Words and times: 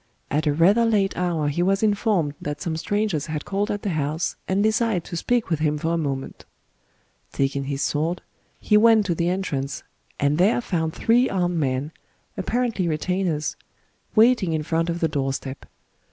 At 0.31 0.47
a 0.47 0.53
rather 0.53 0.83
late 0.83 1.15
hour 1.15 1.47
he 1.49 1.61
was 1.61 1.83
informed 1.83 2.33
that 2.41 2.59
some 2.59 2.75
strangers 2.75 3.27
had 3.27 3.45
called 3.45 3.69
at 3.69 3.83
the 3.83 3.91
house, 3.91 4.35
and 4.47 4.63
desired 4.63 5.03
to 5.03 5.15
speak 5.15 5.51
with 5.51 5.59
him 5.59 5.77
for 5.77 5.93
a 5.93 5.97
moment 5.99 6.43
Taking 7.31 7.65
his 7.65 7.83
sword, 7.83 8.23
he 8.59 8.77
went 8.77 9.05
to 9.05 9.13
the 9.13 9.29
entrance, 9.29 9.83
and 10.19 10.39
there 10.39 10.59
found 10.59 10.95
three 10.95 11.29
armed 11.29 11.57
men,— 11.57 11.91
apparently 12.35 12.87
retainers,— 12.87 13.55
waiting 14.15 14.53
in 14.53 14.63
front 14.63 14.89
of 14.89 15.01
the 15.01 15.07
door 15.07 15.33
step. 15.33 15.67